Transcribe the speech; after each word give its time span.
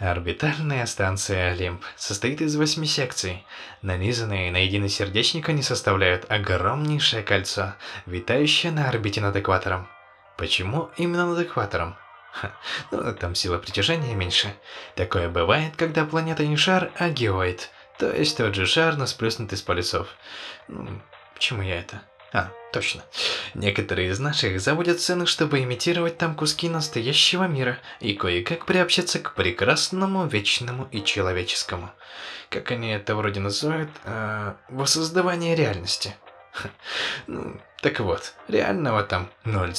Орбитальная 0.00 0.86
станция 0.86 1.52
Олимп 1.52 1.84
состоит 1.94 2.40
из 2.40 2.56
восьми 2.56 2.86
секций. 2.86 3.44
Нанизанные 3.82 4.50
на 4.50 4.64
единый 4.64 4.88
сердечник 4.88 5.50
они 5.50 5.62
составляют 5.62 6.24
огромнейшее 6.30 7.22
кольцо, 7.22 7.74
витающее 8.06 8.72
на 8.72 8.88
орбите 8.88 9.20
над 9.20 9.36
экватором. 9.36 9.88
Почему 10.38 10.88
именно 10.96 11.26
над 11.26 11.46
экватором? 11.46 11.96
Ха, 12.32 12.50
ну, 12.90 13.14
там 13.14 13.34
сила 13.34 13.58
притяжения 13.58 14.14
меньше. 14.14 14.54
Такое 14.96 15.28
бывает, 15.28 15.76
когда 15.76 16.06
планета 16.06 16.46
не 16.46 16.56
шар, 16.56 16.90
а 16.96 17.10
геоид. 17.10 17.68
То 17.98 18.10
есть 18.10 18.38
тот 18.38 18.54
же 18.54 18.64
шар, 18.64 18.96
но 18.96 19.04
сплюснутый 19.04 19.58
с 19.58 19.62
полюсов. 19.62 20.08
Ну, 20.66 21.02
почему 21.34 21.60
я 21.60 21.78
это? 21.78 22.00
А, 22.32 22.50
точно. 22.72 23.02
Некоторые 23.54 24.10
из 24.10 24.20
наших 24.20 24.60
заводят 24.60 25.00
сцены, 25.00 25.26
чтобы 25.26 25.62
имитировать 25.62 26.18
там 26.18 26.34
куски 26.36 26.68
настоящего 26.68 27.44
мира 27.44 27.78
и 27.98 28.14
кое-как 28.14 28.66
приобщаться 28.66 29.18
к 29.18 29.34
прекрасному, 29.34 30.26
вечному 30.26 30.88
и 30.92 31.02
человеческому. 31.02 31.90
Как 32.48 32.70
они 32.70 32.90
это 32.90 33.16
вроде 33.16 33.40
называют? 33.40 33.90
Э, 34.04 34.54
воссоздавание 34.68 35.56
реальности. 35.56 36.14
Ну, 37.26 37.60
так 37.80 38.00
вот, 38.00 38.34
реального 38.48 39.02
там 39.02 39.30
0, 39.44 39.72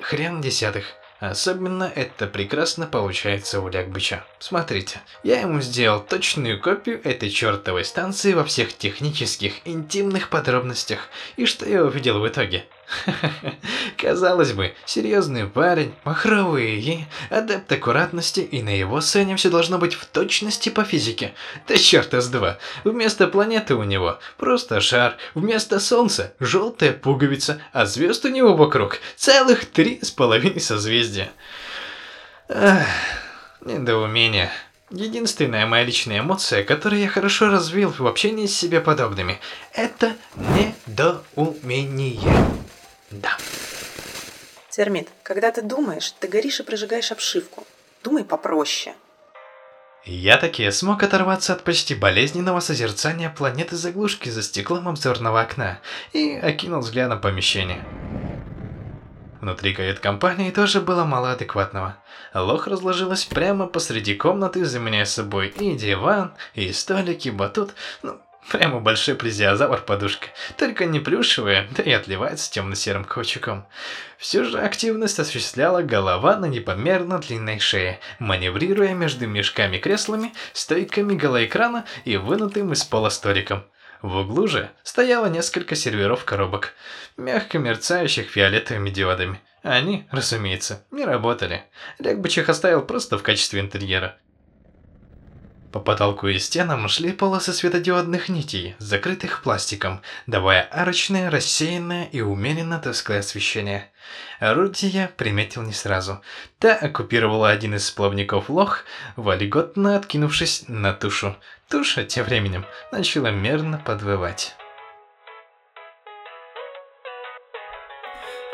хрен 0.00 0.40
десятых. 0.40 0.84
Особенно 1.22 1.84
это 1.84 2.26
прекрасно 2.26 2.88
получается 2.88 3.60
у 3.60 3.68
Лягбыча. 3.68 4.24
Смотрите, 4.40 5.00
я 5.22 5.40
ему 5.40 5.60
сделал 5.60 6.00
точную 6.00 6.60
копию 6.60 7.00
этой 7.04 7.30
чертовой 7.30 7.84
станции 7.84 8.32
во 8.32 8.42
всех 8.42 8.76
технических, 8.76 9.64
интимных 9.64 10.30
подробностях. 10.30 11.10
И 11.36 11.46
что 11.46 11.64
я 11.64 11.84
увидел 11.84 12.18
в 12.18 12.26
итоге? 12.26 12.64
Казалось 13.96 14.52
бы, 14.52 14.74
серьезный 14.84 15.46
парень, 15.46 15.94
махровые 16.04 17.06
адепт 17.30 17.70
аккуратности, 17.72 18.40
и 18.40 18.62
на 18.62 18.76
его 18.76 19.00
сцене 19.00 19.36
все 19.36 19.50
должно 19.50 19.78
быть 19.78 19.94
в 19.94 20.04
точности 20.06 20.68
по 20.68 20.84
физике. 20.84 21.34
Да 21.68 21.76
черт 21.76 22.12
с 22.12 22.28
два. 22.28 22.58
Вместо 22.84 23.26
планеты 23.26 23.74
у 23.74 23.82
него 23.82 24.18
просто 24.38 24.80
шар, 24.80 25.16
вместо 25.34 25.80
солнца 25.80 26.34
желтая 26.40 26.92
пуговица, 26.92 27.60
а 27.72 27.86
звезд 27.86 28.24
у 28.24 28.28
него 28.28 28.54
вокруг 28.54 28.98
целых 29.16 29.64
три 29.66 30.00
с 30.02 30.10
половиной 30.10 30.60
созвездия. 30.60 31.30
Ах, 32.48 32.86
недоумение. 33.60 34.50
Единственная 34.90 35.64
моя 35.64 35.84
личная 35.84 36.20
эмоция, 36.20 36.64
которую 36.64 37.00
я 37.00 37.08
хорошо 37.08 37.48
развил 37.48 37.94
в 37.96 38.06
общении 38.06 38.44
с 38.44 38.54
себе 38.54 38.80
подобными, 38.80 39.40
это 39.72 40.14
недоумение. 40.36 42.20
Да. 43.12 43.36
Термит, 44.70 45.08
когда 45.22 45.50
ты 45.52 45.62
думаешь, 45.62 46.12
ты 46.12 46.28
горишь 46.28 46.60
и 46.60 46.62
прожигаешь 46.62 47.12
обшивку. 47.12 47.66
Думай 48.02 48.24
попроще. 48.24 48.94
Я 50.04 50.36
таки 50.36 50.68
смог 50.70 51.02
оторваться 51.02 51.52
от 51.52 51.62
почти 51.62 51.94
болезненного 51.94 52.58
созерцания 52.60 53.30
планеты 53.30 53.76
заглушки 53.76 54.30
за 54.30 54.42
стеклом 54.42 54.88
обзорного 54.88 55.40
окна 55.40 55.78
и 56.12 56.34
окинул 56.34 56.80
взглядом 56.80 57.20
помещение. 57.20 57.84
Внутри 59.40 59.74
кают-компании 59.74 60.50
тоже 60.50 60.80
было 60.80 61.04
мало 61.04 61.32
адекватного. 61.32 61.96
Лох 62.34 62.66
разложилась 62.66 63.24
прямо 63.24 63.66
посреди 63.66 64.14
комнаты, 64.14 64.64
заменяя 64.64 65.04
собой 65.04 65.48
и 65.48 65.76
диван, 65.76 66.34
и 66.54 66.72
столик, 66.72 67.26
и 67.26 67.30
батут, 67.30 67.74
ну, 68.02 68.20
Прямо 68.50 68.80
большой 68.80 69.14
плезиозавр-подушка, 69.14 70.28
только 70.58 70.84
не 70.84 71.00
плюшевая, 71.00 71.68
да 71.70 71.82
и 71.82 71.92
отливается 71.92 72.50
темно-серым 72.50 73.04
каучуком. 73.04 73.66
Всю 74.18 74.44
же 74.44 74.60
активность 74.60 75.18
осуществляла 75.18 75.82
голова 75.82 76.36
на 76.36 76.46
непомерно 76.46 77.18
длинной 77.18 77.60
шее, 77.60 78.00
маневрируя 78.18 78.94
между 78.94 79.26
мешками-креслами, 79.26 80.34
стойками 80.52 81.14
голоэкрана 81.14 81.84
и 82.04 82.16
вынутым 82.16 82.72
из 82.72 82.84
пола 82.84 83.10
столиком. 83.10 83.64
В 84.02 84.16
углу 84.16 84.48
же 84.48 84.70
стояло 84.82 85.26
несколько 85.26 85.76
серверов 85.76 86.24
коробок, 86.24 86.74
мягко 87.16 87.60
мерцающих 87.60 88.28
фиолетовыми 88.28 88.90
диодами. 88.90 89.40
Они, 89.62 90.08
разумеется, 90.10 90.84
не 90.90 91.04
работали. 91.04 91.64
Легбыч 92.00 92.38
их 92.38 92.48
оставил 92.48 92.82
просто 92.82 93.16
в 93.16 93.22
качестве 93.22 93.60
интерьера. 93.60 94.18
По 95.72 95.80
потолку 95.80 96.28
и 96.28 96.38
стенам 96.38 96.86
шли 96.86 97.12
полосы 97.12 97.54
светодиодных 97.54 98.28
нитей, 98.28 98.76
закрытых 98.78 99.42
пластиком, 99.42 100.02
давая 100.26 100.68
арочное, 100.70 101.30
рассеянное 101.30 102.04
и 102.12 102.20
умеренно 102.20 102.78
тусклое 102.78 103.20
освещение. 103.20 103.90
Орудие 104.38 104.90
я 104.90 105.08
приметил 105.08 105.62
не 105.62 105.72
сразу. 105.72 106.20
Та 106.58 106.74
оккупировала 106.74 107.48
один 107.48 107.74
из 107.74 107.86
сплавников 107.86 108.50
лох, 108.50 108.84
вольготно 109.16 109.96
откинувшись 109.96 110.64
на 110.68 110.92
тушу. 110.92 111.36
Туша, 111.70 112.04
тем 112.04 112.26
временем, 112.26 112.66
начала 112.92 113.30
мерно 113.30 113.78
подвывать. 113.78 114.54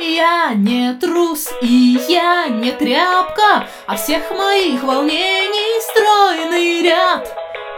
Я 0.01 0.53
не 0.55 0.95
трус 0.95 1.49
и 1.61 1.99
я 2.09 2.47
не 2.47 2.71
тряпка, 2.71 3.67
а 3.87 3.97
всех 3.97 4.31
моих 4.31 4.85
волнений 4.85 5.81
стройный 5.83 6.83
ряд. 6.83 6.98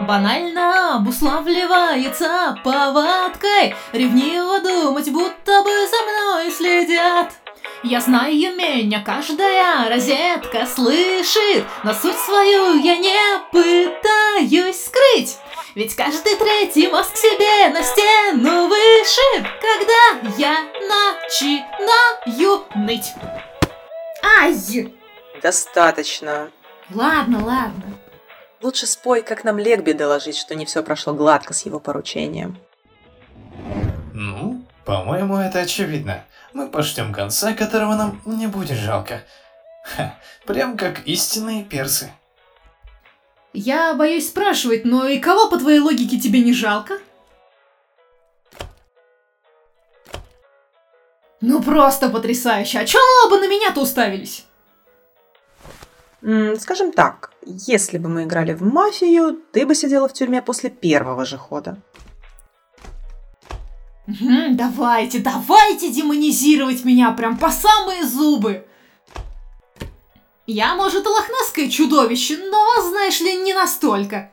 Банально 0.07 0.95
обуславливается 0.95 2.57
повадкой 2.63 3.75
Ревниво 3.91 4.59
думать, 4.59 5.11
будто 5.11 5.61
бы 5.63 5.87
за 5.87 6.01
мной 6.03 6.51
следят 6.51 7.31
Я 7.83 8.01
знаю, 8.01 8.33
меня 8.33 9.03
каждая 9.05 9.89
розетка 9.89 10.65
слышит 10.65 11.65
Но 11.83 11.93
суть 11.93 12.17
свою 12.17 12.79
я 12.79 12.97
не 12.97 13.15
пытаюсь 13.51 14.85
скрыть 14.85 15.37
ведь 15.73 15.95
каждый 15.95 16.35
третий 16.35 16.87
мозг 16.89 17.15
себе 17.15 17.69
на 17.69 17.81
стену 17.81 18.67
выше, 18.67 19.49
когда 19.61 20.35
я 20.37 20.57
начинаю 21.31 22.65
ныть. 22.75 23.13
Ай! 24.21 24.93
Достаточно. 25.41 26.51
Ладно, 26.93 27.45
ладно. 27.45 27.90
Лучше 28.61 28.85
спой, 28.85 29.23
как 29.23 29.43
нам 29.43 29.57
Легби 29.57 29.91
доложить, 29.93 30.37
что 30.37 30.53
не 30.53 30.65
все 30.65 30.83
прошло 30.83 31.13
гладко 31.13 31.53
с 31.53 31.65
его 31.65 31.79
поручением. 31.79 32.57
Ну, 34.13 34.63
по-моему, 34.85 35.37
это 35.37 35.59
очевидно. 35.59 36.23
Мы 36.53 36.67
пошлем 36.67 37.11
конца, 37.11 37.53
которого 37.53 37.95
нам 37.95 38.21
не 38.25 38.47
будет 38.47 38.77
жалко. 38.77 39.23
Ха, 39.83 40.15
прям 40.45 40.77
как 40.77 41.07
истинные 41.07 41.63
персы. 41.63 42.11
Я 43.53 43.95
боюсь 43.95 44.27
спрашивать, 44.27 44.85
но 44.85 45.07
и 45.07 45.19
кого 45.19 45.49
по 45.49 45.57
твоей 45.57 45.79
логике 45.79 46.19
тебе 46.19 46.41
не 46.41 46.53
жалко? 46.53 46.99
Ну 51.41 51.63
просто 51.63 52.09
потрясающе. 52.09 52.79
А 52.79 52.85
чё 52.85 52.99
оба 53.25 53.39
на 53.39 53.47
меня-то 53.47 53.81
уставились? 53.81 54.45
Скажем 56.59 56.91
так, 56.91 57.31
если 57.45 57.97
бы 57.97 58.07
мы 58.07 58.23
играли 58.23 58.53
в 58.53 58.61
мафию, 58.61 59.39
ты 59.51 59.65
бы 59.65 59.73
сидела 59.73 60.07
в 60.07 60.13
тюрьме 60.13 60.41
после 60.41 60.69
первого 60.69 61.25
же 61.25 61.37
хода. 61.37 61.77
Давайте, 64.05 65.19
давайте 65.19 65.89
демонизировать 65.89 66.83
меня 66.83 67.11
прям 67.11 67.37
по 67.37 67.49
самые 67.49 68.03
зубы. 68.03 68.65
Я, 70.45 70.75
может, 70.75 71.05
и 71.05 71.07
лохнесское 71.07 71.69
чудовище, 71.69 72.37
но, 72.37 72.81
знаешь 72.89 73.21
ли, 73.21 73.37
не 73.37 73.53
настолько. 73.53 74.31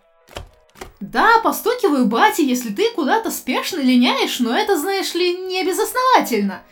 Да, 1.00 1.38
постукиваю 1.44 2.06
бати, 2.06 2.40
если 2.40 2.70
ты 2.70 2.90
куда-то 2.90 3.30
спешно 3.30 3.78
линяешь, 3.78 4.40
но 4.40 4.56
это, 4.56 4.76
знаешь 4.76 5.14
ли, 5.14 5.36
не 5.36 5.64
безосновательно. 5.64 6.62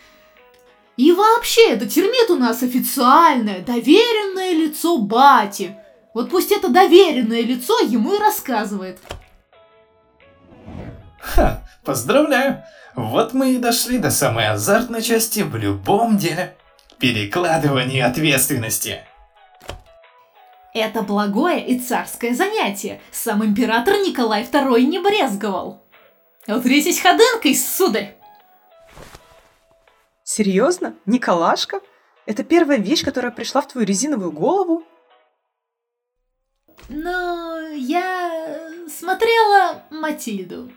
И 0.96 1.12
вообще, 1.12 1.70
это 1.70 1.86
термит 1.86 2.30
у 2.30 2.36
нас 2.36 2.62
официальное, 2.62 3.60
доверенное 3.60 4.52
лицо 4.52 4.98
бати. 4.98 5.76
Вот 6.14 6.30
пусть 6.30 6.52
это 6.52 6.68
доверенное 6.68 7.42
лицо 7.42 7.78
ему 7.80 8.14
и 8.14 8.18
рассказывает. 8.18 8.98
Ха, 11.20 11.62
поздравляю. 11.84 12.62
Вот 12.94 13.34
мы 13.34 13.52
и 13.52 13.58
дошли 13.58 13.98
до 13.98 14.10
самой 14.10 14.48
азартной 14.48 15.02
части 15.02 15.40
в 15.40 15.54
любом 15.56 16.16
деле. 16.16 16.56
Перекладывание 16.98 18.06
ответственности. 18.06 19.00
Это 20.72 21.02
благое 21.02 21.66
и 21.66 21.78
царское 21.78 22.34
занятие. 22.34 23.02
Сам 23.12 23.44
император 23.44 23.96
Николай 23.96 24.44
II 24.44 24.80
не 24.82 24.98
брезговал. 24.98 25.82
Утритесь 26.46 27.00
ходынкой, 27.00 27.54
сударь! 27.54 28.15
Серьезно? 30.36 30.94
Николашка? 31.06 31.80
Это 32.26 32.44
первая 32.44 32.76
вещь, 32.76 33.02
которая 33.02 33.32
пришла 33.32 33.62
в 33.62 33.68
твою 33.68 33.86
резиновую 33.86 34.32
голову? 34.32 34.82
Ну, 36.90 37.74
я 37.74 38.70
смотрела 38.86 39.84
Матильду. 39.88 40.70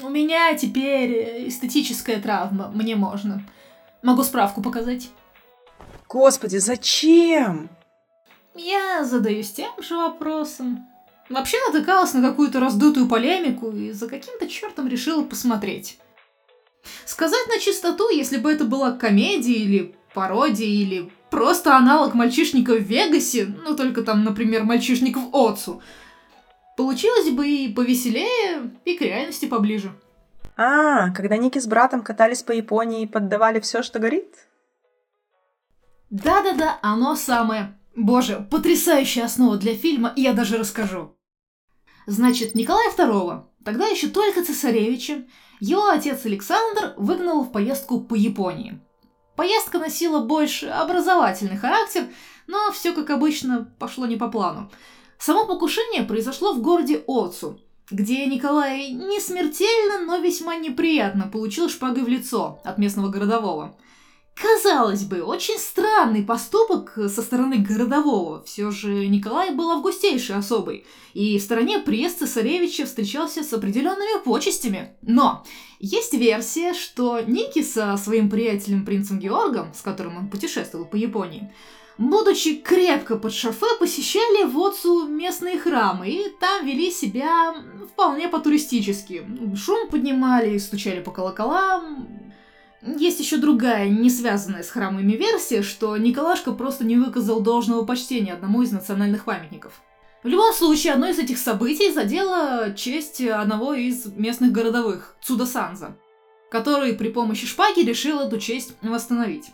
У 0.00 0.08
меня 0.08 0.56
теперь 0.56 1.46
эстетическая 1.46 2.22
травма, 2.22 2.68
мне 2.68 2.96
можно. 2.96 3.42
Могу 4.02 4.22
справку 4.22 4.62
показать. 4.62 5.10
Господи, 6.08 6.56
зачем? 6.56 7.68
Я 8.54 9.04
задаюсь 9.04 9.52
тем 9.52 9.72
же 9.82 9.94
вопросом. 9.94 10.88
Вообще 11.28 11.58
натыкалась 11.66 12.14
на 12.14 12.26
какую-то 12.26 12.60
раздутую 12.60 13.06
полемику 13.10 13.72
и 13.72 13.92
за 13.92 14.08
каким-то 14.08 14.48
чертом 14.48 14.88
решила 14.88 15.22
посмотреть. 15.22 15.98
Сказать 17.04 17.46
на 17.48 17.58
чистоту, 17.58 18.08
если 18.10 18.38
бы 18.38 18.50
это 18.52 18.64
была 18.64 18.92
комедия 18.92 19.54
или 19.54 19.94
пародия 20.14 20.66
или 20.66 21.10
просто 21.30 21.76
аналог 21.76 22.14
мальчишника 22.14 22.74
в 22.74 22.82
Вегасе, 22.82 23.46
ну 23.46 23.76
только 23.76 24.02
там, 24.02 24.24
например, 24.24 24.64
мальчишник 24.64 25.16
в 25.16 25.34
Отцу, 25.34 25.82
получилось 26.76 27.30
бы 27.30 27.48
и 27.48 27.72
повеселее, 27.72 28.70
и 28.84 28.96
к 28.96 29.00
реальности 29.00 29.46
поближе. 29.46 29.92
А, 30.56 31.10
когда 31.10 31.36
Ники 31.36 31.58
с 31.58 31.66
братом 31.66 32.02
катались 32.02 32.42
по 32.42 32.52
Японии 32.52 33.02
и 33.02 33.06
поддавали 33.06 33.60
все, 33.60 33.82
что 33.82 33.98
горит? 33.98 34.48
Да-да-да, 36.10 36.78
оно 36.82 37.16
самое. 37.16 37.78
Боже, 37.96 38.46
потрясающая 38.50 39.24
основа 39.24 39.56
для 39.56 39.74
фильма, 39.74 40.12
я 40.16 40.34
даже 40.34 40.58
расскажу. 40.58 41.16
Значит, 42.06 42.54
Николая 42.54 42.90
II, 42.90 43.44
тогда 43.64 43.86
еще 43.86 44.08
только 44.08 44.44
цесаревича, 44.44 45.24
его 45.60 45.86
отец 45.88 46.24
Александр 46.24 46.94
выгнал 46.96 47.42
в 47.42 47.52
поездку 47.52 48.00
по 48.00 48.14
Японии. 48.14 48.80
Поездка 49.36 49.78
носила 49.78 50.20
больше 50.20 50.66
образовательный 50.66 51.56
характер, 51.56 52.06
но 52.46 52.70
все, 52.72 52.92
как 52.92 53.10
обычно, 53.10 53.72
пошло 53.78 54.06
не 54.06 54.16
по 54.16 54.28
плану. 54.28 54.70
Само 55.18 55.46
покушение 55.46 56.02
произошло 56.02 56.52
в 56.52 56.60
городе 56.60 57.02
Оцу, 57.06 57.60
где 57.90 58.26
Николай 58.26 58.90
не 58.90 59.20
смертельно, 59.20 60.04
но 60.04 60.18
весьма 60.18 60.56
неприятно 60.56 61.28
получил 61.28 61.68
шпагой 61.68 62.02
в 62.02 62.08
лицо 62.08 62.60
от 62.64 62.78
местного 62.78 63.08
городового– 63.08 63.76
Казалось 64.34 65.04
бы, 65.04 65.22
очень 65.22 65.58
странный 65.58 66.22
поступок 66.22 66.94
со 66.96 67.22
стороны 67.22 67.58
городового. 67.58 68.42
Все 68.44 68.70
же 68.70 69.06
Николай 69.06 69.54
был 69.54 69.70
августейшей 69.70 70.36
особой, 70.36 70.86
и 71.12 71.38
в 71.38 71.42
стороне 71.42 71.78
приезд 71.78 72.20
цесаревича 72.20 72.86
встречался 72.86 73.44
с 73.44 73.52
определенными 73.52 74.22
почестями. 74.24 74.96
Но 75.02 75.44
есть 75.78 76.14
версия, 76.14 76.72
что 76.72 77.20
Ники 77.20 77.62
со 77.62 77.96
своим 77.96 78.30
приятелем 78.30 78.86
принцем 78.86 79.18
Георгом, 79.18 79.74
с 79.74 79.82
которым 79.82 80.16
он 80.16 80.28
путешествовал 80.28 80.86
по 80.86 80.96
Японии, 80.96 81.52
будучи 81.98 82.56
крепко 82.56 83.16
под 83.16 83.34
шофе, 83.34 83.66
посещали 83.78 84.44
в 84.44 84.58
Отцу 84.58 85.08
местные 85.08 85.58
храмы 85.58 86.08
и 86.08 86.28
там 86.40 86.64
вели 86.66 86.90
себя 86.90 87.54
вполне 87.92 88.28
по-туристически. 88.28 89.26
Шум 89.56 89.88
поднимали, 89.90 90.56
стучали 90.58 91.00
по 91.00 91.10
колоколам, 91.10 92.31
есть 92.84 93.20
еще 93.20 93.36
другая, 93.36 93.88
не 93.88 94.10
связанная 94.10 94.62
с 94.62 94.70
храмами 94.70 95.12
версия, 95.12 95.62
что 95.62 95.96
Николашка 95.96 96.52
просто 96.52 96.84
не 96.84 96.96
выказал 96.96 97.40
должного 97.40 97.84
почтения 97.84 98.32
одному 98.32 98.62
из 98.62 98.72
национальных 98.72 99.24
памятников. 99.24 99.80
В 100.22 100.28
любом 100.28 100.52
случае, 100.52 100.92
одно 100.92 101.08
из 101.08 101.18
этих 101.18 101.38
событий 101.38 101.92
задело 101.92 102.72
честь 102.76 103.20
одного 103.20 103.74
из 103.74 104.06
местных 104.06 104.52
городовых, 104.52 105.16
Цуда 105.20 105.46
Санза, 105.46 105.96
который 106.50 106.94
при 106.94 107.08
помощи 107.08 107.46
шпаги 107.46 107.80
решил 107.80 108.20
эту 108.20 108.38
честь 108.38 108.74
восстановить. 108.82 109.50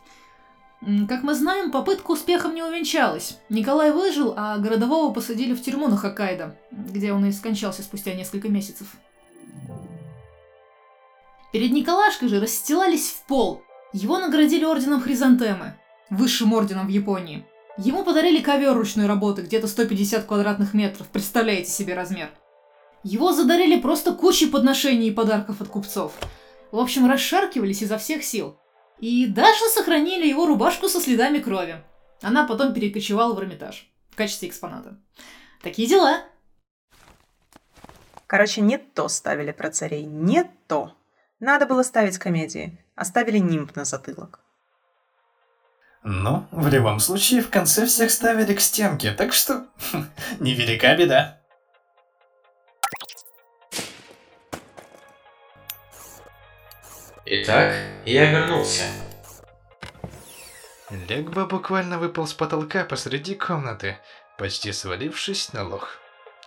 Как 1.08 1.22
мы 1.22 1.34
знаем, 1.34 1.70
попытка 1.70 2.12
успехом 2.12 2.54
не 2.54 2.62
увенчалась. 2.62 3.38
Николай 3.48 3.90
выжил, 3.90 4.34
а 4.36 4.58
городового 4.58 5.12
посадили 5.12 5.54
в 5.54 5.62
тюрьму 5.62 5.88
на 5.88 5.96
Хоккайдо, 5.96 6.56
где 6.70 7.12
он 7.12 7.24
и 7.24 7.32
скончался 7.32 7.82
спустя 7.82 8.14
несколько 8.14 8.48
месяцев. 8.48 8.88
Перед 11.52 11.72
Николашкой 11.72 12.28
же 12.28 12.40
расстилались 12.40 13.08
в 13.10 13.26
пол. 13.26 13.62
Его 13.92 14.18
наградили 14.18 14.64
орденом 14.64 15.00
Хризантемы, 15.00 15.78
высшим 16.10 16.52
орденом 16.52 16.86
в 16.86 16.90
Японии. 16.90 17.46
Ему 17.78 18.04
подарили 18.04 18.42
ковер 18.42 18.74
ручной 18.74 19.06
работы, 19.06 19.42
где-то 19.42 19.66
150 19.66 20.26
квадратных 20.26 20.74
метров, 20.74 21.06
представляете 21.08 21.70
себе 21.70 21.94
размер. 21.94 22.28
Его 23.02 23.32
задарили 23.32 23.80
просто 23.80 24.12
кучей 24.12 24.48
подношений 24.48 25.08
и 25.08 25.12
подарков 25.12 25.60
от 25.60 25.68
купцов. 25.68 26.12
В 26.70 26.78
общем, 26.78 27.08
расшаркивались 27.08 27.80
изо 27.80 27.96
всех 27.96 28.24
сил. 28.24 28.58
И 28.98 29.26
даже 29.26 29.64
сохранили 29.68 30.26
его 30.26 30.44
рубашку 30.44 30.88
со 30.88 31.00
следами 31.00 31.38
крови. 31.38 31.82
Она 32.20 32.44
потом 32.44 32.74
перекочевала 32.74 33.32
в 33.32 33.38
Эрмитаж 33.38 33.88
в 34.10 34.16
качестве 34.16 34.48
экспоната. 34.48 34.98
Такие 35.62 35.88
дела. 35.88 36.24
Короче, 38.26 38.60
не 38.60 38.76
то 38.76 39.08
ставили 39.08 39.52
про 39.52 39.70
царей, 39.70 40.04
не 40.04 40.44
то. 40.66 40.97
Надо 41.40 41.66
было 41.66 41.82
ставить 41.82 42.18
комедии. 42.18 42.78
Оставили 42.94 43.38
нимб 43.38 43.76
на 43.76 43.84
затылок. 43.84 44.40
Ну, 46.02 46.46
в 46.50 46.68
любом 46.68 47.00
случае, 47.00 47.42
в 47.42 47.50
конце 47.50 47.86
всех 47.86 48.10
ставили 48.10 48.54
к 48.54 48.60
стенке, 48.60 49.12
так 49.12 49.32
что 49.32 49.66
невелика 50.40 50.96
беда. 50.96 51.40
Итак, 57.24 57.74
я 58.06 58.30
вернулся. 58.30 58.84
Легба 60.90 61.44
буквально 61.44 61.98
выпал 61.98 62.26
с 62.26 62.32
потолка 62.32 62.84
посреди 62.84 63.34
комнаты, 63.34 63.98
почти 64.38 64.72
свалившись 64.72 65.52
на 65.52 65.68
лох. 65.68 65.98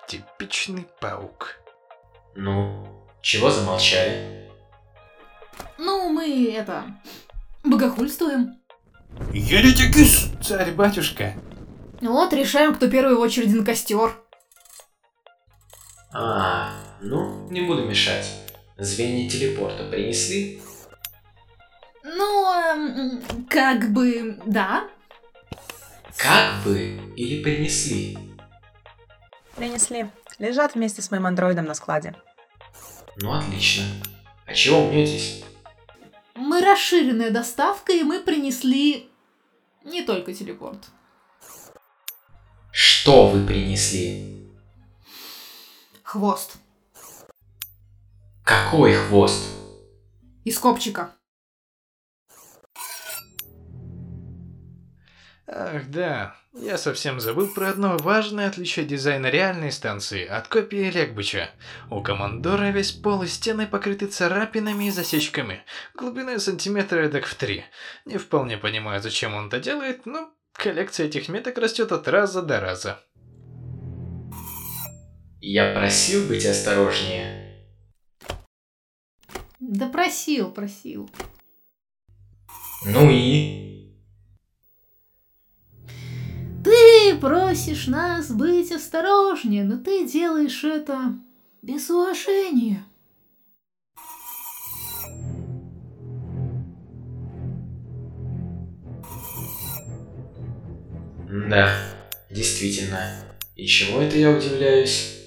Типичный 0.08 0.88
паук. 1.00 1.58
Ну, 2.36 3.06
чего 3.22 3.52
замолчали? 3.52 4.31
Мы 6.32 6.54
это... 6.54 6.86
богохульствуем. 7.66 8.56
Еретикис, 9.34 10.32
царь-батюшка. 10.42 11.34
Вот, 12.00 12.32
решаем, 12.32 12.74
кто 12.74 12.90
первый 12.90 13.18
в 13.18 13.20
очереди 13.20 13.54
на 13.54 13.66
костер. 13.66 14.16
А, 16.14 16.72
ну, 17.02 17.50
не 17.50 17.62
буду 17.62 17.86
мешать. 17.86 18.32
Звенья 18.78 19.30
телепорта 19.30 19.84
принесли? 19.90 20.62
Ну, 22.04 22.54
эм, 22.54 23.22
как 23.50 23.92
бы, 23.92 24.40
да. 24.46 24.88
Как 26.16 26.64
бы 26.64 26.98
или 27.18 27.44
принесли? 27.44 28.18
Принесли. 29.58 30.10
Лежат 30.40 30.76
вместе 30.76 31.02
с 31.02 31.12
моим 31.12 31.26
андроидом 31.26 31.66
на 31.66 31.74
складе. 31.74 32.16
Ну, 33.18 33.34
отлично. 33.34 33.84
А 34.46 34.54
чего 34.54 34.88
мнетесь? 34.88 35.44
Мы 36.42 36.60
расширенная 36.62 37.30
доставка, 37.30 37.94
и 37.94 38.02
мы 38.02 38.20
принесли 38.20 39.12
не 39.84 40.02
только 40.02 40.34
телепорт. 40.34 40.88
Что 42.72 43.28
вы 43.28 43.46
принесли? 43.46 44.50
Хвост. 46.02 46.54
Какой 48.44 48.96
хвост? 48.96 49.44
Из 50.44 50.58
копчика. 50.58 51.14
Ах 55.54 55.90
да, 55.90 56.34
я 56.54 56.78
совсем 56.78 57.20
забыл 57.20 57.50
про 57.50 57.72
одно 57.72 57.98
важное 57.98 58.48
отличие 58.48 58.86
дизайна 58.86 59.28
реальной 59.28 59.74
станции 59.74 60.26
от 60.26 60.48
копии 60.48 60.90
Легбыча. 60.90 61.50
У 61.90 62.02
Командора 62.02 62.70
весь 62.70 62.94
пол 62.94 63.24
и 63.24 63.28
стены 63.28 63.68
покрыты 63.68 64.08
царапинами 64.08 64.86
и 64.86 64.92
засечками, 64.92 65.66
глубиной 65.94 66.40
сантиметра 66.40 67.02
эдак 67.02 67.26
в 67.26 67.36
три. 67.36 67.66
Не 68.06 68.18
вполне 68.18 68.58
понимаю, 68.58 69.02
зачем 69.02 69.34
он 69.34 69.48
это 69.48 69.60
делает, 69.60 70.06
но 70.06 70.32
коллекция 70.54 71.08
этих 71.08 71.28
меток 71.28 71.58
растет 71.58 71.92
от 71.92 72.08
раза 72.08 72.42
до 72.42 72.62
раза. 72.62 73.04
Я 75.42 75.74
просил 75.74 76.30
быть 76.30 76.46
осторожнее. 76.46 77.68
Да 79.60 79.90
просил, 79.90 80.50
просил. 80.50 81.10
Ну 82.86 83.10
и... 83.12 83.71
Ты 87.02 87.16
просишь 87.16 87.88
нас 87.88 88.30
быть 88.30 88.72
осторожнее, 88.72 89.64
но 89.64 89.78
ты 89.78 90.08
делаешь 90.08 90.64
это 90.64 91.16
без 91.64 91.90
уважения. 91.90 92.84
Да, 101.50 101.76
действительно. 102.30 103.00
И 103.56 103.66
чему 103.66 104.00
это 104.02 104.18
я 104.18 104.30
удивляюсь? 104.30 105.21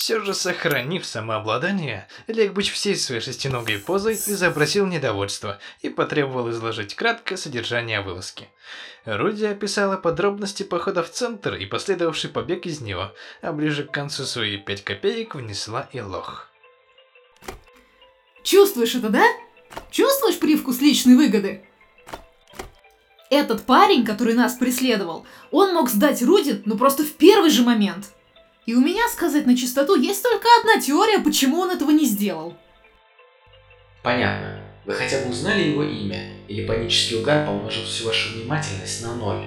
Все 0.00 0.18
же 0.24 0.32
сохранив 0.32 1.04
самообладание, 1.04 2.08
Легбыч 2.26 2.72
всей 2.72 2.96
своей 2.96 3.20
шестиногой 3.20 3.76
позой 3.78 4.14
изобразил 4.14 4.86
недовольство 4.86 5.58
и 5.82 5.90
потребовал 5.90 6.48
изложить 6.50 6.94
краткое 6.94 7.36
содержание 7.36 8.00
вылазки. 8.00 8.48
Руди 9.04 9.44
описала 9.44 9.98
подробности 9.98 10.62
похода 10.62 11.02
в 11.02 11.10
центр 11.10 11.54
и 11.54 11.66
последовавший 11.66 12.30
побег 12.30 12.64
из 12.64 12.80
него, 12.80 13.12
а 13.42 13.52
ближе 13.52 13.84
к 13.84 13.90
концу 13.90 14.24
свои 14.24 14.56
пять 14.56 14.82
копеек 14.82 15.34
внесла 15.34 15.86
и 15.92 16.00
лох. 16.00 16.48
Чувствуешь 18.42 18.94
это, 18.94 19.10
да? 19.10 19.26
Чувствуешь 19.90 20.38
привкус 20.38 20.80
личной 20.80 21.14
выгоды? 21.14 21.62
Этот 23.28 23.66
парень, 23.66 24.06
который 24.06 24.32
нас 24.32 24.54
преследовал, 24.54 25.26
он 25.50 25.74
мог 25.74 25.90
сдать 25.90 26.22
Руди, 26.22 26.62
ну 26.64 26.78
просто 26.78 27.04
в 27.04 27.12
первый 27.12 27.50
же 27.50 27.64
момент. 27.64 28.06
И 28.70 28.74
у 28.74 28.80
меня, 28.80 29.08
сказать 29.08 29.46
на 29.46 29.56
чистоту, 29.56 29.96
есть 29.96 30.22
только 30.22 30.46
одна 30.60 30.80
теория, 30.80 31.18
почему 31.18 31.58
он 31.58 31.72
этого 31.72 31.90
не 31.90 32.04
сделал. 32.04 32.56
Понятно. 34.00 34.60
Вы 34.86 34.92
хотя 34.92 35.24
бы 35.24 35.30
узнали 35.30 35.62
его 35.62 35.82
имя? 35.82 36.36
Или 36.46 36.64
панический 36.68 37.18
угар 37.18 37.44
помножил 37.44 37.82
всю 37.82 38.06
вашу 38.06 38.32
внимательность 38.32 39.02
на 39.02 39.16
ноль? 39.16 39.44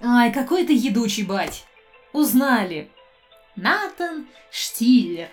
Ай, 0.00 0.32
какой 0.32 0.64
ты 0.64 0.74
едучий, 0.74 1.24
бать. 1.24 1.64
Узнали. 2.12 2.88
Натан 3.56 4.28
Штиллер. 4.52 5.28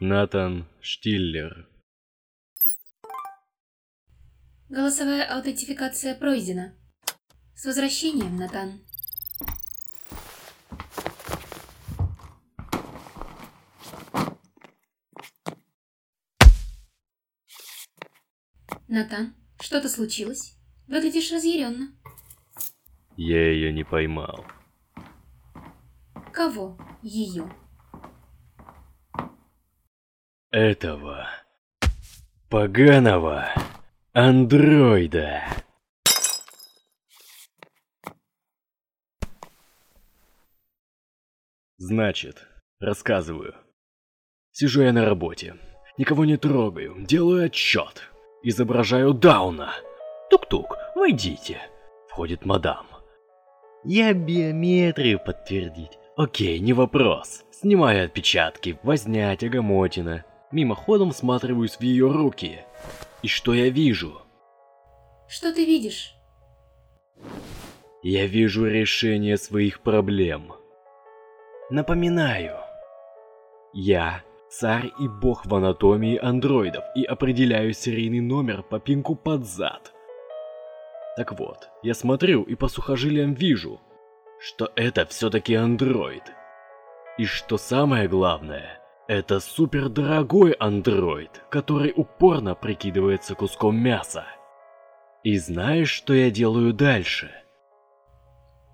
Натан 0.00 0.68
Штиллер. 0.82 1.69
Голосовая 4.70 5.24
аутентификация 5.24 6.14
пройдена. 6.14 6.76
С 7.56 7.64
возвращением, 7.64 8.36
Натан. 8.36 8.78
Натан, 18.86 19.34
что-то 19.60 19.88
случилось? 19.88 20.56
Выглядишь 20.86 21.32
разъяренно. 21.32 21.88
Я 23.16 23.50
ее 23.50 23.72
не 23.72 23.82
поймал. 23.82 24.46
Кого? 26.32 26.78
Ее. 27.02 27.52
Этого 30.52 31.26
поганого 32.48 33.48
андроида. 34.12 35.44
Значит, 41.78 42.46
рассказываю. 42.80 43.54
Сижу 44.50 44.82
я 44.82 44.92
на 44.92 45.04
работе, 45.04 45.56
никого 45.96 46.24
не 46.24 46.36
трогаю, 46.36 46.96
делаю 47.06 47.46
отчет, 47.46 48.02
изображаю 48.42 49.14
Дауна. 49.14 49.72
Тук-тук, 50.28 50.76
войдите. 50.96 51.60
Входит 52.08 52.44
мадам. 52.44 52.86
Я 53.84 54.12
биометрию 54.12 55.20
подтвердить. 55.24 55.98
Окей, 56.16 56.58
не 56.58 56.72
вопрос. 56.72 57.44
Снимаю 57.52 58.06
отпечатки, 58.06 58.78
возня, 58.82 59.34
тягомотина. 59.36 60.24
Мимоходом 60.50 61.12
всматриваюсь 61.12 61.76
в 61.76 61.80
ее 61.82 62.10
руки. 62.10 62.64
И 63.22 63.28
что 63.28 63.52
я 63.52 63.68
вижу? 63.68 64.22
Что 65.28 65.52
ты 65.52 65.64
видишь? 65.64 66.14
Я 68.02 68.26
вижу 68.26 68.66
решение 68.66 69.36
своих 69.36 69.80
проблем. 69.80 70.54
Напоминаю. 71.68 72.56
Я 73.74 74.22
царь 74.48 74.90
и 74.98 75.06
бог 75.06 75.46
в 75.46 75.54
анатомии 75.54 76.18
андроидов 76.18 76.82
и 76.96 77.04
определяю 77.04 77.72
серийный 77.74 78.20
номер 78.20 78.62
по 78.62 78.80
пинку 78.80 79.14
под 79.14 79.44
зад. 79.44 79.92
Так 81.16 81.38
вот, 81.38 81.68
я 81.82 81.94
смотрю 81.94 82.42
и 82.42 82.54
по 82.54 82.68
сухожилиям 82.68 83.34
вижу, 83.34 83.80
что 84.40 84.72
это 84.74 85.04
все-таки 85.06 85.54
андроид. 85.54 86.24
И 87.18 87.26
что 87.26 87.58
самое 87.58 88.08
главное, 88.08 88.79
это 89.10 89.40
супер 89.40 89.88
дорогой 89.88 90.52
андроид, 90.52 91.42
который 91.50 91.92
упорно 91.96 92.54
прикидывается 92.54 93.34
куском 93.34 93.76
мяса. 93.76 94.24
И 95.24 95.36
знаешь, 95.36 95.90
что 95.90 96.14
я 96.14 96.30
делаю 96.30 96.72
дальше? 96.72 97.32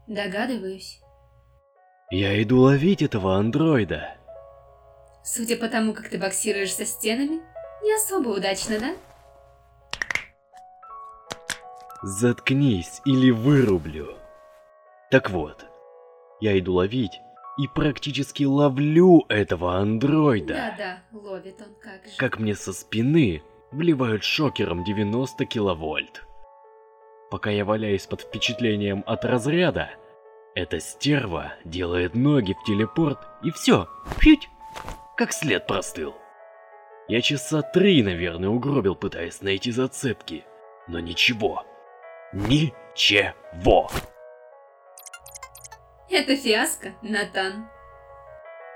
Догадываюсь. 0.06 1.00
Я 2.10 2.42
иду 2.42 2.60
ловить 2.60 3.00
этого 3.00 3.36
андроида. 3.36 4.14
Судя 5.24 5.56
по 5.56 5.68
тому, 5.68 5.94
как 5.94 6.10
ты 6.10 6.18
боксируешь 6.18 6.74
со 6.74 6.84
стенами, 6.84 7.40
не 7.82 7.94
особо 7.94 8.28
удачно, 8.28 8.78
да? 8.78 8.94
Заткнись 12.02 13.00
или 13.06 13.30
вырублю. 13.30 14.18
Так 15.10 15.30
вот, 15.30 15.64
я 16.42 16.58
иду 16.58 16.74
ловить 16.74 17.22
и 17.58 17.68
практически 17.68 18.44
ловлю 18.44 19.24
этого 19.28 19.76
андроида. 19.76 20.54
Да-да, 20.54 21.18
ловит 21.18 21.60
он 21.60 21.74
как 21.80 22.04
же. 22.04 22.16
Как 22.18 22.38
мне 22.38 22.54
со 22.54 22.72
спины 22.72 23.42
вливают 23.70 24.24
шокером 24.24 24.84
90 24.84 25.44
киловольт. 25.46 26.26
Пока 27.30 27.50
я 27.50 27.64
валяюсь 27.64 28.06
под 28.06 28.20
впечатлением 28.22 29.02
от 29.06 29.24
разряда, 29.24 29.90
эта 30.54 30.80
стерва 30.80 31.52
делает 31.64 32.14
ноги 32.14 32.54
в 32.54 32.64
телепорт 32.64 33.18
и 33.42 33.50
все, 33.50 33.88
пьють, 34.20 34.48
как 35.16 35.32
след 35.32 35.66
простыл. 35.66 36.14
Я 37.08 37.20
часа 37.20 37.62
три, 37.62 38.02
наверное, 38.02 38.48
угробил, 38.48 38.96
пытаясь 38.96 39.40
найти 39.40 39.70
зацепки, 39.70 40.44
но 40.88 40.98
ничего. 40.98 41.64
Ничего. 42.32 43.88
Это 46.10 46.36
фиаско, 46.36 46.94
Натан. 47.02 47.68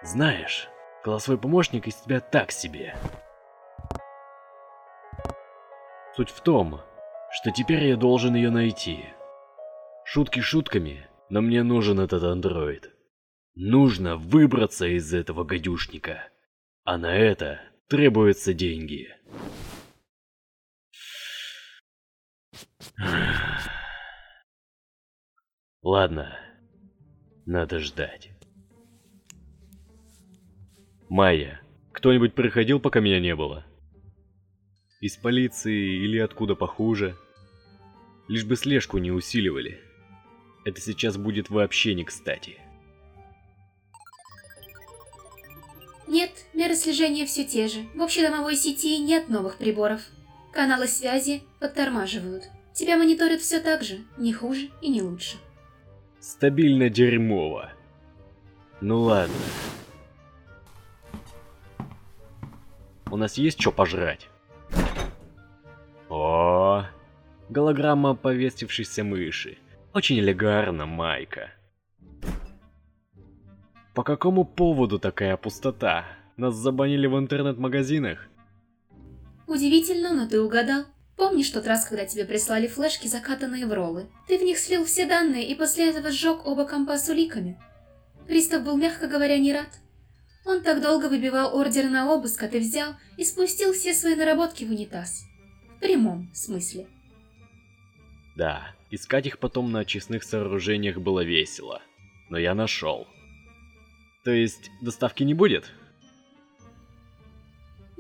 Знаешь, 0.03 0.69
голосовой 1.05 1.41
помощник 1.41 1.87
из 1.87 1.95
тебя 1.97 2.21
так 2.21 2.51
себе. 2.51 2.97
Суть 6.17 6.31
в 6.31 6.41
том, 6.41 6.81
что 7.31 7.51
теперь 7.53 7.85
я 7.85 7.97
должен 7.97 8.35
ее 8.35 8.51
найти. 8.51 9.05
Шутки 10.05 10.41
шутками, 10.41 11.09
но 11.29 11.41
мне 11.41 11.63
нужен 11.63 12.01
этот 12.01 12.25
андроид. 12.25 12.91
Нужно 13.55 14.17
выбраться 14.17 14.87
из 14.87 15.15
этого 15.15 15.45
гадюшника. 15.45 16.29
А 16.85 16.99
на 16.99 17.15
это 17.15 17.61
требуются 17.89 18.55
деньги. 18.55 19.09
Ладно, 25.83 26.37
надо 27.47 27.79
ждать. 27.79 28.31
Майя, 31.09 31.61
кто-нибудь 31.93 32.35
приходил, 32.35 32.81
пока 32.81 33.01
меня 33.01 33.21
не 33.21 33.35
было? 33.35 33.67
Из 35.01 35.17
полиции 35.17 36.05
или 36.05 36.19
откуда 36.19 36.55
похуже? 36.55 37.17
Лишь 38.29 38.45
бы 38.45 38.57
слежку 38.57 38.99
не 38.99 39.11
усиливали. 39.11 39.81
Это 40.65 40.81
сейчас 40.81 41.17
будет 41.17 41.51
вообще 41.51 41.95
не 41.95 42.05
кстати. 42.05 42.61
Нет, 46.07 46.31
меры 46.55 46.75
слежения 46.75 47.25
все 47.25 47.45
те 47.45 47.67
же. 47.69 47.87
В 47.95 48.03
общедомовой 48.03 48.57
сети 48.57 48.99
нет 48.99 49.29
новых 49.29 49.59
приборов. 49.59 50.03
Каналы 50.53 50.87
связи 50.87 51.43
подтормаживают. 51.61 52.45
Тебя 52.75 52.97
мониторят 52.97 53.41
все 53.41 53.61
так 53.61 53.83
же, 53.83 54.01
не 54.19 54.33
хуже 54.33 54.71
и 54.83 54.91
не 54.91 55.03
лучше. 55.03 55.37
Стабильно 56.21 56.91
дерьмово. 56.91 57.73
Ну 58.83 59.01
ладно. 59.01 59.35
У 63.11 63.17
нас 63.17 63.39
есть 63.39 63.59
что 63.59 63.73
пожрать? 63.73 64.29
О, 66.11 66.85
голограмма 67.49 68.15
повесившейся 68.15 69.03
мыши. 69.03 69.57
Очень 69.95 70.19
элегантно, 70.19 70.85
Майка. 70.85 71.51
По 73.95 74.03
какому 74.05 74.45
поводу 74.45 74.99
такая 74.99 75.39
пустота? 75.39 76.05
Нас 76.37 76.55
забанили 76.55 77.07
в 77.07 77.19
интернет-магазинах? 77.19 78.29
Удивительно, 79.47 80.15
но 80.15 80.29
ты 80.29 80.41
угадал. 80.41 80.85
Помнишь 81.21 81.51
тот 81.51 81.67
раз, 81.67 81.85
когда 81.85 82.07
тебе 82.07 82.25
прислали 82.25 82.67
флешки, 82.67 83.07
закатанные 83.07 83.67
в 83.67 83.73
роллы? 83.75 84.09
Ты 84.27 84.39
в 84.39 84.43
них 84.43 84.57
слил 84.57 84.87
все 84.87 85.05
данные 85.05 85.47
и 85.47 85.55
после 85.55 85.91
этого 85.91 86.11
сжег 86.11 86.47
оба 86.47 86.65
компа 86.65 86.97
с 86.97 87.11
уликами. 87.11 87.61
Пристав 88.27 88.65
был, 88.65 88.79
мягко 88.79 89.07
говоря, 89.07 89.37
не 89.37 89.53
рад. 89.53 89.69
Он 90.47 90.63
так 90.63 90.81
долго 90.81 91.11
выбивал 91.11 91.55
ордер 91.55 91.91
на 91.91 92.11
обыск, 92.11 92.43
а 92.43 92.49
ты 92.49 92.59
взял 92.59 92.95
и 93.19 93.25
спустил 93.25 93.75
все 93.75 93.93
свои 93.93 94.15
наработки 94.15 94.65
в 94.65 94.71
унитаз. 94.71 95.27
В 95.77 95.81
прямом 95.81 96.31
смысле. 96.33 96.87
Да, 98.35 98.75
искать 98.91 99.27
их 99.27 99.41
потом 99.41 99.73
на 99.73 99.81
очистных 99.81 100.25
сооружениях 100.25 100.97
было 100.97 101.23
весело. 101.23 101.83
Но 102.31 102.39
я 102.39 102.55
нашел. 102.55 103.07
То 104.25 104.31
есть, 104.31 104.71
доставки 104.81 105.23
не 105.23 105.35
будет? 105.35 105.71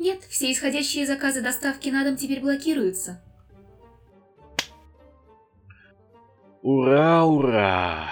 Нет, 0.00 0.24
все 0.24 0.50
исходящие 0.50 1.06
заказы 1.06 1.42
доставки 1.42 1.90
на 1.90 2.04
дом 2.04 2.16
теперь 2.16 2.40
блокируются. 2.40 3.22
Ура, 6.62 7.26
ура! 7.26 8.10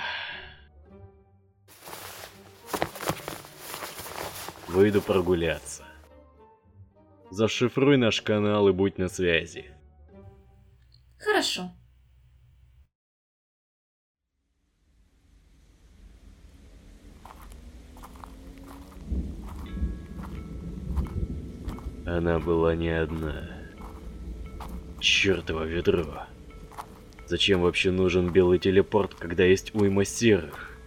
Выйду 4.69 5.01
прогуляться. 5.01 5.87
Зашифруй 7.31 7.97
наш 7.97 8.21
канал 8.21 8.69
и 8.69 8.73
будь 8.73 8.99
на 8.99 9.09
связи. 9.09 9.65
Хорошо. 11.19 11.73
Она 22.09 22.39
была 22.39 22.75
не 22.75 22.89
одна. 22.89 23.51
Чёртово 24.99 25.65
ведро. 25.65 26.25
Зачем 27.27 27.61
вообще 27.61 27.91
нужен 27.91 28.33
белый 28.33 28.59
телепорт, 28.59 29.15
когда 29.15 29.45
есть 29.45 29.75
уйма 29.75 30.07
серых? 30.07 30.79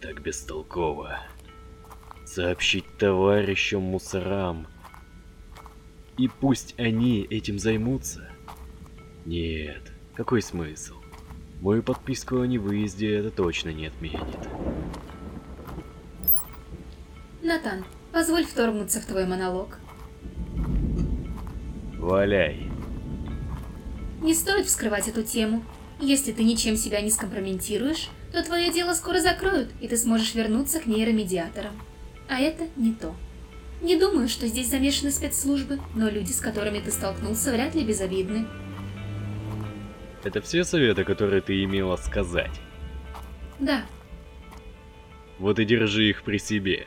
Так 0.00 0.22
бестолково. 0.22 1.20
Сообщить 2.24 2.86
товарищам 2.96 3.82
мусорам. 3.82 4.66
И 6.16 6.28
пусть 6.28 6.74
они 6.78 7.20
этим 7.24 7.58
займутся. 7.58 8.26
Нет, 9.26 9.92
какой 10.14 10.40
смысл? 10.40 10.94
Мою 11.60 11.82
подписку 11.82 12.40
о 12.40 12.46
невыезде 12.46 13.14
это 13.14 13.30
точно 13.30 13.74
не 13.74 13.88
отменит. 13.88 14.48
Натан, 17.42 17.84
позволь 18.10 18.46
вторгнуться 18.46 19.02
в 19.02 19.04
твой 19.04 19.26
монолог. 19.26 19.78
Валяй. 22.04 22.70
Не 24.20 24.34
стоит 24.34 24.66
вскрывать 24.66 25.08
эту 25.08 25.22
тему. 25.22 25.64
Если 25.98 26.32
ты 26.32 26.44
ничем 26.44 26.76
себя 26.76 27.00
не 27.00 27.10
скомпрометируешь, 27.10 28.10
то 28.30 28.44
твое 28.44 28.70
дело 28.70 28.92
скоро 28.92 29.20
закроют, 29.20 29.70
и 29.80 29.88
ты 29.88 29.96
сможешь 29.96 30.34
вернуться 30.34 30.80
к 30.80 30.86
нейромедиаторам. 30.86 31.72
А 32.28 32.40
это 32.40 32.64
не 32.76 32.92
то. 32.92 33.14
Не 33.80 33.96
думаю, 33.96 34.28
что 34.28 34.46
здесь 34.46 34.68
замешаны 34.68 35.10
спецслужбы, 35.12 35.80
но 35.94 36.10
люди, 36.10 36.32
с 36.32 36.40
которыми 36.40 36.80
ты 36.80 36.90
столкнулся, 36.90 37.52
вряд 37.52 37.74
ли 37.74 37.84
безобидны. 37.84 38.46
Это 40.24 40.42
все 40.42 40.64
советы, 40.64 41.04
которые 41.04 41.40
ты 41.40 41.64
имела 41.64 41.96
сказать? 41.96 42.60
Да, 43.58 43.82
Вот 45.38 45.58
и 45.58 45.64
держи 45.64 46.10
их 46.10 46.22
при 46.22 46.36
себе. 46.36 46.86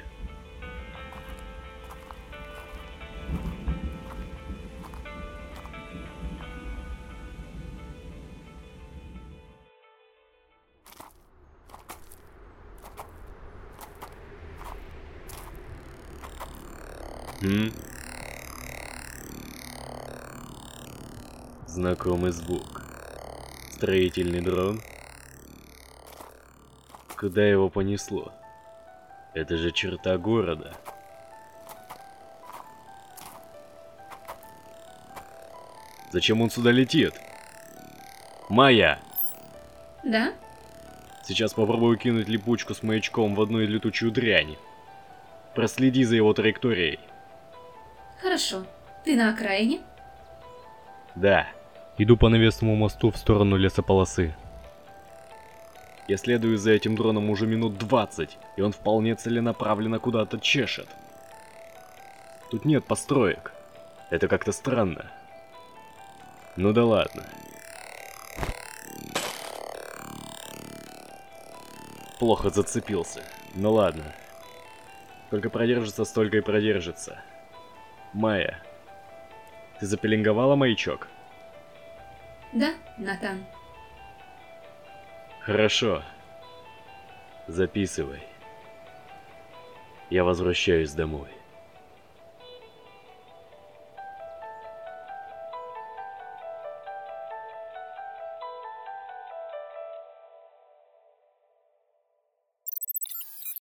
Знакомый 21.66 22.32
звук. 22.32 22.82
Строительный 23.72 24.42
дрон? 24.42 24.82
Куда 27.16 27.48
его 27.48 27.70
понесло? 27.70 28.34
Это 29.34 29.58
же 29.58 29.72
черта 29.72 30.18
города. 30.18 30.76
Зачем 36.12 36.42
он 36.42 36.50
сюда 36.50 36.72
летит? 36.72 37.14
Майя! 38.50 39.00
да? 40.04 40.34
Сейчас 41.24 41.54
попробую 41.54 41.98
кинуть 41.98 42.28
липучку 42.28 42.74
с 42.74 42.84
маячком 42.84 43.36
в 43.36 43.42
одну 43.42 43.60
летучую 43.60 44.12
дрянь. 44.12 44.58
Проследи 45.56 46.04
за 46.04 46.16
его 46.16 46.34
траекторией. 46.34 47.00
Хорошо. 48.22 48.66
Ты 49.04 49.16
на 49.16 49.30
окраине? 49.30 49.82
Да. 51.16 51.48
Иду 51.98 52.18
по 52.18 52.30
навесному 52.30 52.76
мосту 52.76 53.12
в 53.12 53.18
сторону 53.18 53.58
лесополосы. 53.58 54.36
Я 56.08 56.18
следую 56.18 56.58
за 56.58 56.72
этим 56.72 56.96
дроном 56.96 57.30
уже 57.30 57.48
минут 57.48 57.78
20, 57.78 58.38
и 58.56 58.62
он 58.62 58.72
вполне 58.72 59.16
целенаправленно 59.16 60.00
куда-то 60.00 60.40
чешет. 60.40 60.88
Тут 62.50 62.66
нет 62.66 62.86
построек. 62.86 63.52
Это 64.10 64.28
как-то 64.28 64.52
странно. 64.52 65.12
Ну 66.56 66.72
да 66.72 66.86
ладно. 66.86 67.24
Плохо 72.20 72.50
зацепился. 72.50 73.22
Ну 73.54 73.74
ладно. 73.74 74.04
Только 75.30 75.50
продержится, 75.50 76.06
столько 76.06 76.38
и 76.38 76.42
продержится. 76.42 77.22
Майя, 78.14 78.62
ты 79.80 79.86
запеленговала 79.86 80.56
маячок? 80.56 81.08
Да, 82.54 82.74
Натан. 82.98 83.46
Хорошо. 85.42 86.04
Записывай. 87.48 88.22
Я 90.10 90.24
возвращаюсь 90.24 90.92
домой. 90.92 91.37